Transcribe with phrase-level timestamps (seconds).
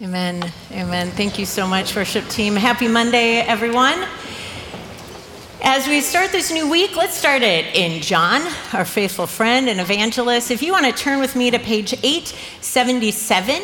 [0.00, 0.52] Amen.
[0.70, 1.10] Amen.
[1.10, 2.54] Thank you so much, worship team.
[2.54, 4.06] Happy Monday, everyone.
[5.60, 8.40] As we start this new week, let's start it in John,
[8.72, 10.52] our faithful friend and evangelist.
[10.52, 13.60] If you want to turn with me to page 877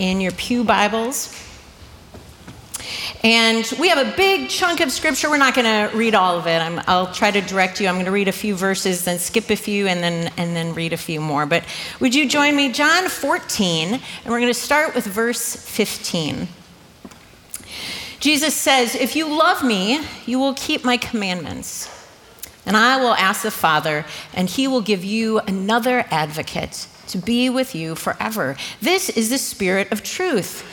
[0.00, 1.47] in your Pew Bibles.
[3.24, 5.28] And we have a big chunk of scripture.
[5.28, 6.60] We're not going to read all of it.
[6.60, 7.88] i will try to direct you.
[7.88, 10.72] I'm going to read a few verses, then skip a few, and then, and then
[10.72, 11.44] read a few more.
[11.44, 11.64] But
[11.98, 12.70] would you join me?
[12.70, 16.46] John 14, and we're going to start with verse 15.
[18.20, 21.92] Jesus says, If you love me, you will keep my commandments.
[22.66, 27.50] And I will ask the Father, and he will give you another advocate to be
[27.50, 28.56] with you forever.
[28.80, 30.64] This is the Spirit of truth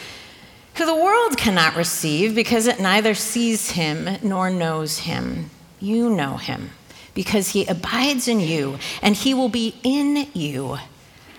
[0.75, 5.49] who the world cannot receive because it neither sees him nor knows him.
[5.79, 6.71] You know him
[7.13, 10.77] because he abides in you and he will be in you.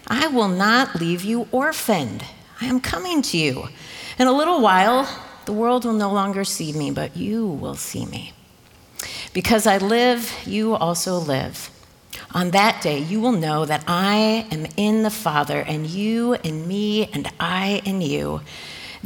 [0.06, 2.24] I will not leave you orphaned.
[2.60, 3.68] I am coming to you.
[4.18, 5.06] In a little while,
[5.45, 8.32] the world will no longer see me, but you will see me.
[9.34, 11.71] Because I live, you also live.
[12.32, 16.66] On that day, you will know that I am in the Father, and you in
[16.66, 18.40] me, and I in you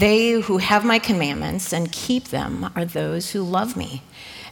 [0.01, 4.03] they who have my commandments and keep them are those who love me.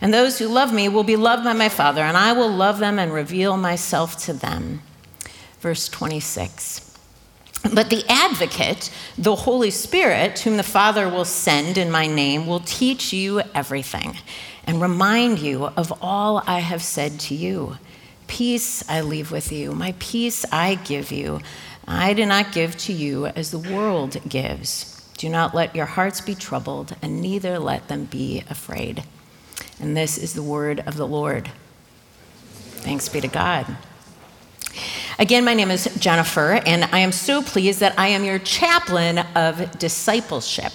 [0.01, 2.79] And those who love me will be loved by my Father, and I will love
[2.79, 4.83] them and reveal myself to them.
[5.61, 6.97] Verse 26.
[7.75, 12.61] But the advocate, the Holy Spirit, whom the Father will send in my name, will
[12.61, 14.17] teach you everything
[14.65, 17.79] and remind you of all I have said to you.
[18.29, 21.41] Peace I leave with you, my peace I give you.
[21.87, 24.98] I do not give to you as the world gives.
[25.19, 29.03] Do not let your hearts be troubled, and neither let them be afraid.
[29.81, 31.51] And this is the word of the Lord.
[32.77, 33.67] Thanks be to God.
[35.19, 39.19] Again, my name is Jennifer, and I am so pleased that I am your chaplain
[39.35, 40.73] of discipleship.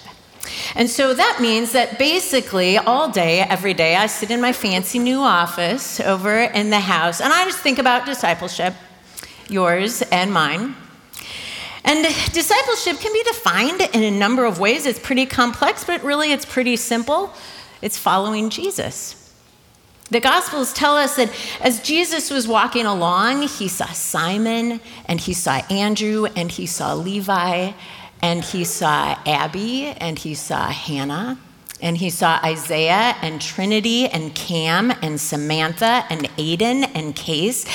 [0.75, 4.99] And so that means that basically all day, every day, I sit in my fancy
[4.99, 8.73] new office over in the house, and I just think about discipleship,
[9.47, 10.75] yours and mine.
[11.85, 14.85] And discipleship can be defined in a number of ways.
[14.85, 17.33] It's pretty complex, but really it's pretty simple.
[17.81, 19.19] It's following Jesus.
[20.09, 25.33] The Gospels tell us that as Jesus was walking along, he saw Simon, and he
[25.33, 27.71] saw Andrew, and he saw Levi,
[28.21, 31.39] and he saw Abby, and he saw Hannah,
[31.81, 37.65] and he saw Isaiah, and Trinity, and Cam, and Samantha, and Aiden, and Case,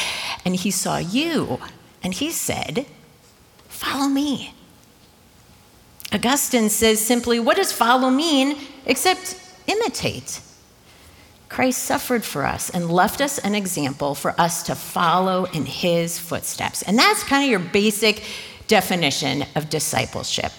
[0.44, 1.58] and he saw you.
[2.02, 2.86] And he said,
[4.08, 4.54] Follow me.
[6.14, 10.40] Augustine says simply, What does follow mean except imitate?
[11.50, 16.18] Christ suffered for us and left us an example for us to follow in his
[16.18, 16.80] footsteps.
[16.82, 18.24] And that's kind of your basic
[18.66, 20.52] definition of discipleship.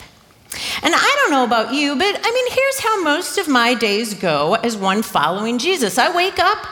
[0.83, 4.13] And I don't know about you, but I mean, here's how most of my days
[4.13, 5.97] go as one following Jesus.
[5.97, 6.67] I wake up,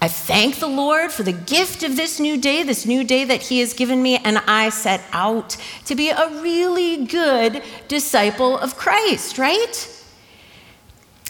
[0.00, 3.42] I thank the Lord for the gift of this new day, this new day that
[3.42, 8.76] He has given me, and I set out to be a really good disciple of
[8.76, 10.02] Christ, right?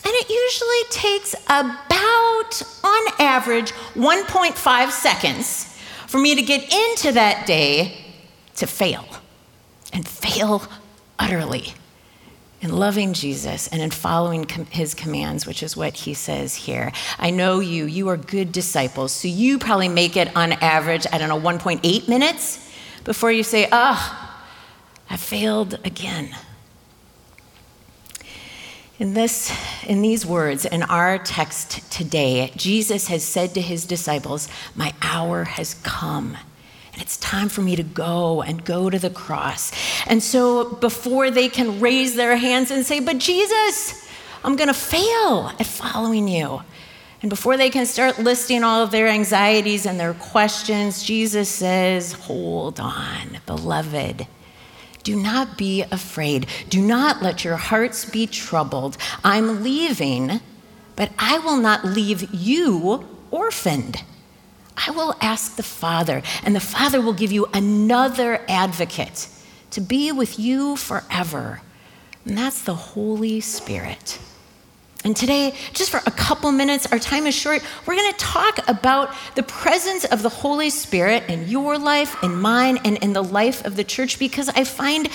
[0.05, 7.47] And it usually takes about, on average, 1.5 seconds for me to get into that
[7.47, 8.05] day
[8.57, 9.05] to fail
[9.93, 10.63] and fail
[11.19, 11.75] utterly
[12.61, 16.93] in loving Jesus and in following com- his commands, which is what he says here.
[17.19, 21.19] I know you, you are good disciples, so you probably make it on average, I
[21.19, 22.71] don't know, 1.8 minutes
[23.05, 24.45] before you say, ah,
[25.09, 26.35] I failed again.
[28.99, 29.53] In, this,
[29.87, 35.45] in these words, in our text today, Jesus has said to his disciples, My hour
[35.45, 36.39] has come.
[36.97, 39.71] And it's time for me to go and go to the cross.
[40.07, 44.09] And so before they can raise their hands and say, But Jesus,
[44.43, 46.63] I'm going to fail at following you.
[47.21, 52.13] And before they can start listing all of their anxieties and their questions, Jesus says,
[52.13, 54.27] Hold on, beloved.
[55.03, 56.47] Do not be afraid.
[56.71, 58.97] Do not let your hearts be troubled.
[59.23, 60.41] I'm leaving,
[60.97, 64.03] but I will not leave you orphaned.
[64.77, 69.29] I will ask the Father, and the Father will give you another advocate
[69.71, 71.63] to be with you forever.
[72.25, 74.19] And that's the Holy Spirit.
[75.05, 78.69] And today, just for a couple minutes, our time is short, we're going to talk
[78.69, 83.23] about the presence of the Holy Spirit in your life, in mine, and in the
[83.23, 85.09] life of the church because I find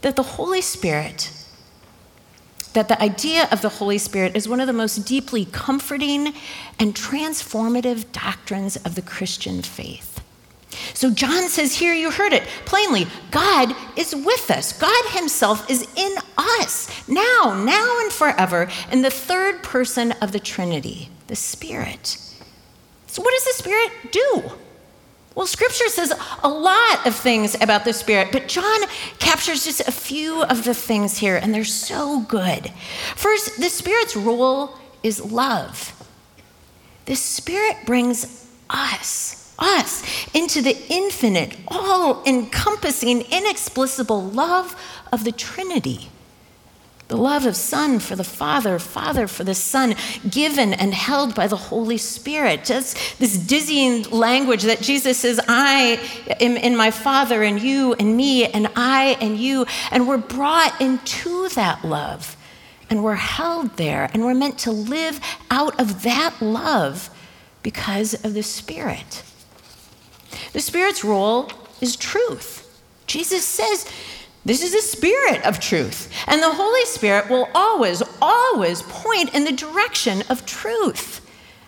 [0.00, 1.30] that the Holy Spirit
[2.74, 6.34] that the idea of the Holy Spirit is one of the most deeply comforting
[6.78, 10.20] and transformative doctrines of the Christian faith.
[10.92, 14.72] So John says here, you heard it plainly God is with us.
[14.78, 20.40] God Himself is in us now, now and forever, in the third person of the
[20.40, 22.18] Trinity, the Spirit.
[23.06, 24.52] So, what does the Spirit do?
[25.34, 26.12] Well, Scripture says
[26.44, 28.80] a lot of things about the Spirit, but John
[29.18, 32.70] captures just a few of the things here, and they're so good.
[33.16, 35.92] First, the Spirit's role is love.
[37.06, 40.02] The Spirit brings us us
[40.34, 44.74] into the infinite, all encompassing, inexplicable love
[45.12, 46.08] of the Trinity.
[47.14, 49.94] The love of Son for the Father, Father for the Son,
[50.28, 52.64] given and held by the Holy Spirit.
[52.64, 56.00] Just this dizzying language that Jesus says, I
[56.40, 59.64] am in my Father, and you and me, and I and you.
[59.92, 62.36] And we're brought into that love,
[62.90, 65.20] and we're held there, and we're meant to live
[65.52, 67.10] out of that love
[67.62, 69.22] because of the Spirit.
[70.52, 71.48] The Spirit's role
[71.80, 72.62] is truth.
[73.06, 73.88] Jesus says,
[74.44, 76.10] this is the spirit of truth.
[76.26, 81.20] And the Holy Spirit will always, always point in the direction of truth.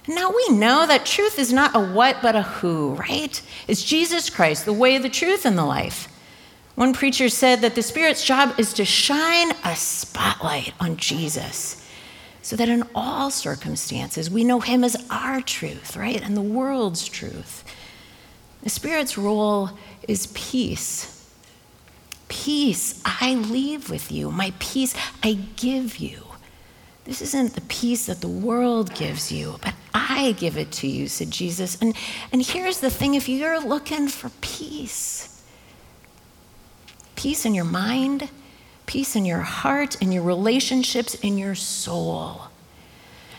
[0.09, 3.41] Now we know that truth is not a what, but a who, right?
[3.67, 6.09] It's Jesus Christ, the way, the truth, and the life.
[6.77, 11.83] One preacher said that the Spirit's job is to shine a spotlight on Jesus
[12.43, 16.23] so that in all circumstances we know Him as our truth, right?
[16.23, 17.65] And the world's truth.
[18.63, 19.71] The Spirit's role
[20.07, 21.16] is peace.
[22.29, 26.23] Peace I leave with you, my peace I give you.
[27.05, 31.07] This isn't the peace that the world gives you, but I give it to you,
[31.07, 31.81] said Jesus.
[31.81, 31.95] And,
[32.33, 35.43] and here's the thing if you're looking for peace,
[37.15, 38.29] peace in your mind,
[38.87, 42.43] peace in your heart, in your relationships, in your soul,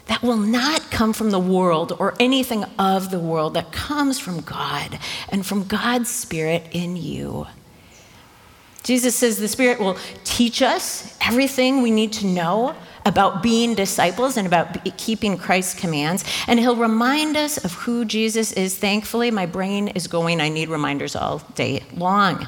[0.05, 4.39] that will not come from the world or anything of the world, that comes from
[4.39, 4.97] God
[5.27, 7.47] and from God's Spirit in you.
[8.87, 12.73] Jesus says the Spirit will teach us everything we need to know
[13.05, 16.23] about being disciples and about keeping Christ's commands.
[16.47, 18.77] And He'll remind us of who Jesus is.
[18.77, 22.47] Thankfully, my brain is going, I need reminders all day long.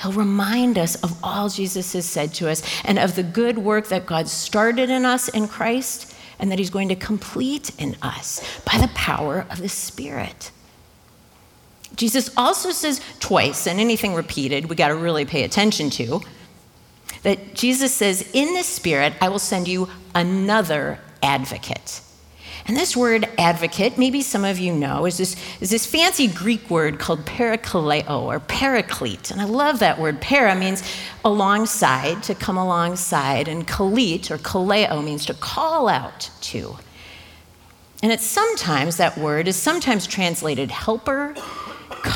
[0.00, 3.88] He'll remind us of all Jesus has said to us and of the good work
[3.88, 8.42] that God started in us in Christ and that He's going to complete in us
[8.64, 10.50] by the power of the Spirit.
[11.98, 16.22] Jesus also says twice, and anything repeated, we got to really pay attention to,
[17.24, 22.00] that Jesus says, In the Spirit, I will send you another advocate.
[22.66, 26.68] And this word advocate, maybe some of you know, is this, is this fancy Greek
[26.70, 29.30] word called parakaleo or paraclete.
[29.30, 30.20] And I love that word.
[30.20, 30.82] Para means
[31.24, 36.76] alongside, to come alongside, and kalete or kaleo means to call out to.
[38.02, 41.34] And it's sometimes, that word is sometimes translated helper,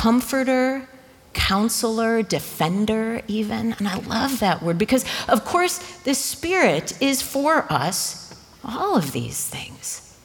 [0.03, 0.89] comforter,
[1.33, 3.73] counselor, defender, even.
[3.75, 8.35] And I love that word because, of course, the Spirit is for us
[8.65, 10.19] all of these things.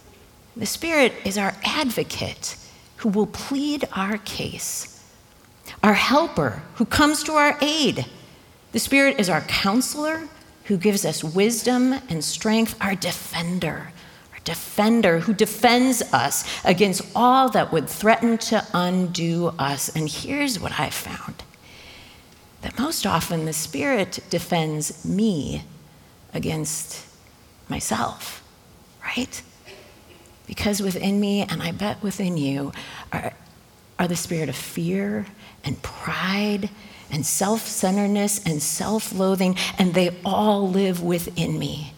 [0.56, 2.58] The Spirit is our advocate
[2.96, 5.00] who will plead our case,
[5.84, 8.08] our helper who comes to our aid.
[8.72, 10.28] The Spirit is our counselor
[10.64, 13.92] who gives us wisdom and strength, our defender,
[14.48, 19.90] defender who defends us against all that would threaten to undo us.
[19.90, 21.44] And here's what I found
[22.62, 25.64] that most often the Spirit defends me
[26.34, 27.06] against
[27.68, 28.42] myself,
[29.04, 29.42] right?
[30.48, 32.72] Because within me, and I bet within you,
[33.12, 33.34] are,
[34.00, 35.26] are the spirit of fear
[35.66, 36.70] and pride
[37.12, 41.94] and self centeredness and self loathing, and they all live within me.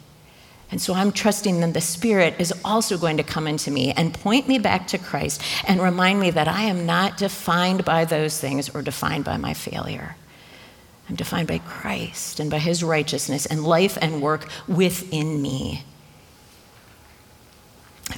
[0.72, 4.14] And so I'm trusting that the Spirit is also going to come into me and
[4.14, 8.40] point me back to Christ and remind me that I am not defined by those
[8.40, 10.16] things or defined by my failure.
[11.10, 15.84] I'm defined by Christ and by his righteousness and life and work within me.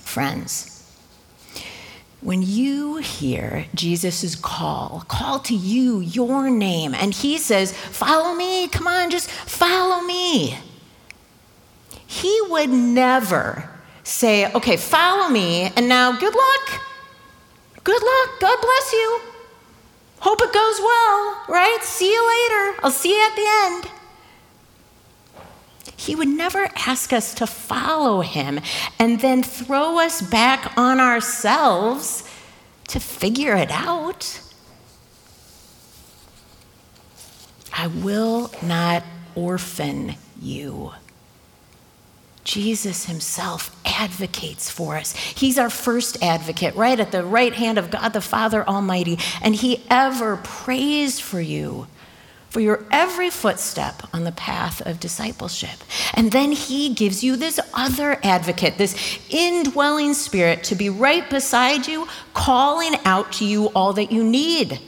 [0.01, 0.77] Friends,
[2.19, 8.67] when you hear Jesus' call, call to you, your name, and he says, Follow me,
[8.67, 10.57] come on, just follow me.
[12.51, 13.69] Would never
[14.03, 16.81] say, Okay, follow me, and now good luck.
[17.83, 18.39] Good luck.
[18.39, 19.21] God bless you.
[20.19, 21.79] Hope it goes well, right?
[21.81, 22.79] See you later.
[22.83, 23.91] I'll see you at the end.
[25.97, 28.59] He would never ask us to follow him
[28.99, 32.27] and then throw us back on ourselves
[32.87, 34.41] to figure it out.
[37.73, 39.03] I will not
[39.35, 40.91] orphan you.
[42.51, 45.15] Jesus himself advocates for us.
[45.15, 49.55] He's our first advocate, right at the right hand of God the Father Almighty, and
[49.55, 51.87] he ever prays for you
[52.49, 55.79] for your every footstep on the path of discipleship.
[56.13, 61.87] And then he gives you this other advocate, this indwelling spirit to be right beside
[61.87, 64.81] you, calling out to you all that you need,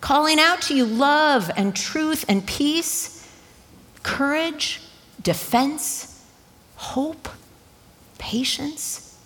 [0.00, 3.24] calling out to you love and truth and peace,
[4.02, 4.80] courage,
[5.22, 6.15] defense,
[6.76, 7.28] hope,
[8.18, 9.18] patience.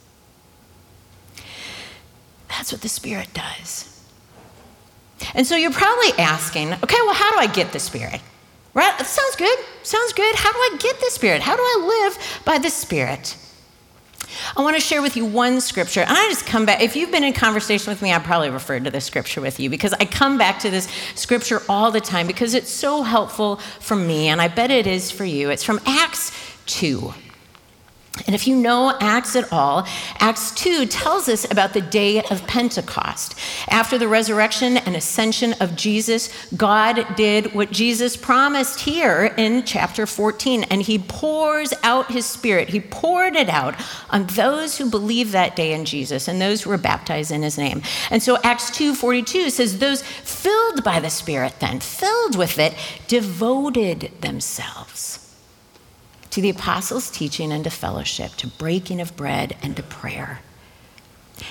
[2.49, 3.87] That's what the Spirit does.
[5.35, 8.21] And so you're probably asking, okay, well, how do I get the Spirit?
[8.73, 8.97] Right?
[8.99, 9.59] That sounds good.
[9.83, 10.35] Sounds good.
[10.35, 11.43] How do I get the Spirit?
[11.43, 13.37] How do I live by the Spirit?
[14.57, 16.01] I want to share with you one scripture.
[16.01, 16.81] And I just come back.
[16.81, 19.71] If you've been in conversation with me, I probably referred to this scripture with you
[19.71, 23.97] because I come back to this scripture all the time because it's so helpful for
[23.97, 25.51] me, and I bet it is for you.
[25.51, 26.33] It's from Acts
[26.67, 27.13] 2.
[28.27, 29.87] And if you know Acts at all,
[30.19, 33.35] Acts 2 tells us about the day of Pentecost.
[33.69, 40.07] After the resurrection and ascension of Jesus, God did what Jesus promised here in chapter
[40.07, 42.69] 14, and he pours out his spirit.
[42.69, 43.75] He poured it out
[44.11, 47.57] on those who believe that day in Jesus and those who were baptized in his
[47.57, 47.81] name.
[48.11, 52.75] And so Acts 2:42 says those filled by the spirit then, filled with it,
[53.07, 55.30] devoted themselves
[56.31, 60.41] to the apostles' teaching and to fellowship, to breaking of bread and to prayer.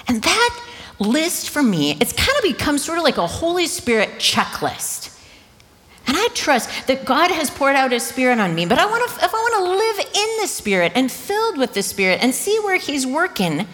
[0.08, 0.60] And that
[1.00, 5.16] list for me, it's kind of become sort of like a Holy Spirit checklist.
[6.08, 9.08] And I trust that God has poured out His Spirit on me, but I want
[9.08, 12.34] to, if I want to live in the Spirit and filled with the Spirit and
[12.34, 13.68] see where He's working,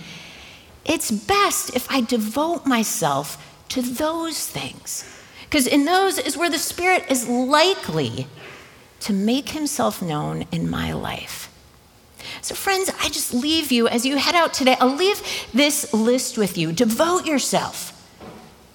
[0.83, 5.05] it's best if I devote myself to those things.
[5.43, 8.27] Because in those is where the Spirit is likely
[9.05, 11.51] to make himself known in my life.
[12.41, 14.75] So, friends, I just leave you as you head out today.
[14.79, 15.21] I'll leave
[15.53, 16.71] this list with you.
[16.71, 17.91] Devote yourself.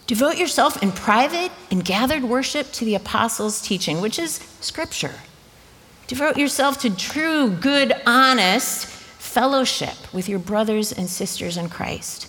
[0.07, 5.15] Devote yourself in private and gathered worship to the apostles' teaching, which is scripture.
[6.07, 12.29] Devote yourself to true, good, honest fellowship with your brothers and sisters in Christ.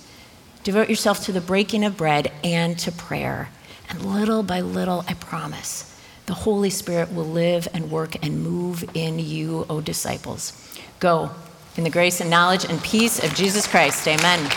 [0.63, 3.50] Devote yourself to the breaking of bread and to prayer.
[3.89, 5.90] And little by little, I promise,
[6.25, 10.53] the Holy Spirit will live and work and move in you, O disciples.
[10.99, 11.31] Go
[11.77, 14.07] in the grace and knowledge and peace of Jesus Christ.
[14.07, 14.49] Amen.